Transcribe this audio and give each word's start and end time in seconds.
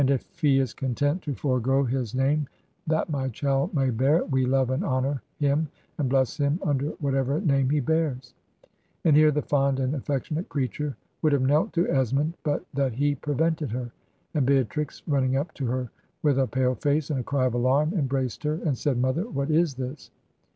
if 0.09 0.39
he 0.41 0.57
is 0.57 0.73
content 0.73 1.21
to 1.21 1.35
forego 1.35 1.83
his 1.83 2.15
name 2.15 2.47
that 2.87 3.11
my 3.11 3.29
child 3.29 3.71
may 3.71 3.91
bear 3.91 4.17
it, 4.17 4.31
we 4.31 4.47
love 4.47 4.71
and 4.71 4.83
honor 4.83 5.21
him 5.37 5.67
and 5.99 6.09
bless 6.09 6.37
him 6.37 6.57
tmder 6.63 6.99
whatever 6.99 7.39
name 7.41 7.69
he 7.69 7.79
bears 7.79 8.33
'—^and 9.05 9.13
here 9.15 9.29
the 9.29 9.43
fond 9.43 9.79
and 9.79 9.93
affectionate 9.93 10.49
creature 10.49 10.97
wotdd 11.23 11.33
have 11.33 11.41
knelt 11.45 11.71
to 11.73 11.87
Esmond, 11.87 12.33
but 12.41 12.65
that 12.73 12.93
he 12.93 13.13
prevented 13.13 13.69
her; 13.69 13.91
and 14.33 14.43
Beatrix, 14.47 15.03
running 15.07 15.35
up 15.37 15.53
to 15.53 15.67
her 15.67 15.91
with 16.23 16.39
a 16.39 16.47
pale 16.47 16.73
face 16.73 17.11
and 17.11 17.19
a 17.19 17.23
cry 17.23 17.45
of 17.45 17.53
alarm, 17.53 17.93
embraced 17.93 18.41
her 18.41 18.55
and 18.65 18.75
said,' 18.75 18.97
Mother, 18.99 19.29
what 19.29 19.51
is 19.51 19.75
this?' 19.75 20.09